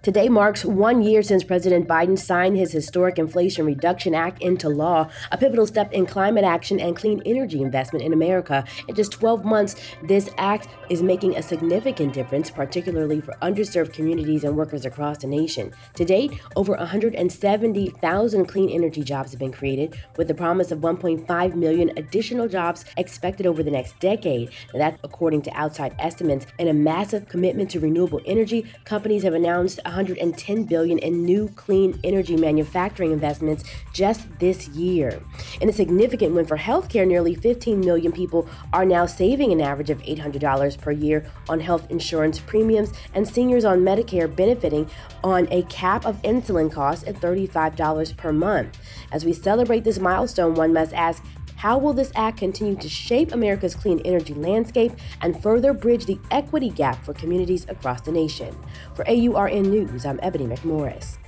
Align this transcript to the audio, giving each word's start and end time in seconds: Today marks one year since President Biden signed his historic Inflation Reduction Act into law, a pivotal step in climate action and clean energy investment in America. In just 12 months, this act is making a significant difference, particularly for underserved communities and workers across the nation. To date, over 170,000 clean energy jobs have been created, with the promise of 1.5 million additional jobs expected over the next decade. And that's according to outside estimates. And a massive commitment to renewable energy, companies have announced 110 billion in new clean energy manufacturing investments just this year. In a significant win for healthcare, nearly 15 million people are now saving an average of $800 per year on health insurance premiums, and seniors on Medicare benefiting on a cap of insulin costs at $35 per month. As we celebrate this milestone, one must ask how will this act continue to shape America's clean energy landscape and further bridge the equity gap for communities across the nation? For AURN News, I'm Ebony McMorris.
Today 0.00 0.28
marks 0.28 0.64
one 0.64 1.02
year 1.02 1.24
since 1.24 1.42
President 1.42 1.88
Biden 1.88 2.16
signed 2.16 2.56
his 2.56 2.70
historic 2.70 3.18
Inflation 3.18 3.66
Reduction 3.66 4.14
Act 4.14 4.40
into 4.40 4.68
law, 4.68 5.10
a 5.32 5.36
pivotal 5.36 5.66
step 5.66 5.92
in 5.92 6.06
climate 6.06 6.44
action 6.44 6.78
and 6.78 6.94
clean 6.94 7.20
energy 7.26 7.60
investment 7.60 8.04
in 8.04 8.12
America. 8.12 8.64
In 8.86 8.94
just 8.94 9.10
12 9.10 9.44
months, 9.44 9.74
this 10.04 10.30
act 10.38 10.68
is 10.88 11.02
making 11.02 11.36
a 11.36 11.42
significant 11.42 12.12
difference, 12.12 12.48
particularly 12.48 13.20
for 13.20 13.32
underserved 13.42 13.92
communities 13.92 14.44
and 14.44 14.56
workers 14.56 14.84
across 14.84 15.18
the 15.18 15.26
nation. 15.26 15.72
To 15.94 16.04
date, 16.04 16.40
over 16.54 16.76
170,000 16.76 18.46
clean 18.46 18.70
energy 18.70 19.02
jobs 19.02 19.32
have 19.32 19.40
been 19.40 19.50
created, 19.50 20.00
with 20.16 20.28
the 20.28 20.34
promise 20.34 20.70
of 20.70 20.78
1.5 20.78 21.54
million 21.56 21.90
additional 21.96 22.46
jobs 22.46 22.84
expected 22.96 23.48
over 23.48 23.64
the 23.64 23.72
next 23.72 23.98
decade. 23.98 24.52
And 24.72 24.80
that's 24.80 24.98
according 25.02 25.42
to 25.42 25.50
outside 25.54 25.96
estimates. 25.98 26.46
And 26.60 26.68
a 26.68 26.72
massive 26.72 27.28
commitment 27.28 27.68
to 27.72 27.80
renewable 27.80 28.20
energy, 28.26 28.64
companies 28.84 29.24
have 29.24 29.34
announced 29.34 29.80
110 29.88 30.64
billion 30.64 30.98
in 30.98 31.24
new 31.24 31.48
clean 31.56 31.98
energy 32.04 32.36
manufacturing 32.36 33.10
investments 33.10 33.64
just 33.92 34.38
this 34.38 34.68
year. 34.68 35.20
In 35.60 35.68
a 35.68 35.72
significant 35.72 36.34
win 36.34 36.46
for 36.46 36.56
healthcare, 36.56 37.06
nearly 37.06 37.34
15 37.34 37.80
million 37.80 38.12
people 38.12 38.48
are 38.72 38.84
now 38.84 39.06
saving 39.06 39.50
an 39.50 39.60
average 39.60 39.90
of 39.90 40.00
$800 40.02 40.78
per 40.78 40.92
year 40.92 41.24
on 41.48 41.60
health 41.60 41.90
insurance 41.90 42.38
premiums, 42.38 42.92
and 43.14 43.26
seniors 43.26 43.64
on 43.64 43.80
Medicare 43.80 44.34
benefiting 44.34 44.88
on 45.24 45.48
a 45.50 45.62
cap 45.64 46.04
of 46.04 46.20
insulin 46.22 46.70
costs 46.70 47.06
at 47.08 47.14
$35 47.16 48.16
per 48.16 48.32
month. 48.32 48.78
As 49.10 49.24
we 49.24 49.32
celebrate 49.32 49.84
this 49.84 49.98
milestone, 49.98 50.54
one 50.54 50.72
must 50.72 50.92
ask 50.92 51.24
how 51.58 51.76
will 51.76 51.92
this 51.92 52.12
act 52.14 52.38
continue 52.38 52.76
to 52.76 52.88
shape 52.88 53.32
America's 53.32 53.74
clean 53.74 54.00
energy 54.04 54.32
landscape 54.32 54.92
and 55.20 55.42
further 55.42 55.72
bridge 55.72 56.06
the 56.06 56.16
equity 56.30 56.70
gap 56.70 57.04
for 57.04 57.12
communities 57.12 57.66
across 57.68 58.00
the 58.00 58.12
nation? 58.12 58.56
For 58.94 59.04
AURN 59.08 59.68
News, 59.68 60.06
I'm 60.06 60.20
Ebony 60.22 60.46
McMorris. 60.46 61.18